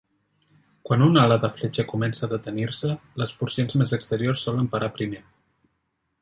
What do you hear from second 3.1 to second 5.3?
les porcions més exteriors solen parar primer.